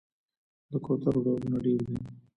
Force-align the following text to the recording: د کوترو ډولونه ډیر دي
د 0.71 0.73
کوترو 0.85 1.19
ډولونه 1.25 1.57
ډیر 1.65 1.81
دي 1.87 1.97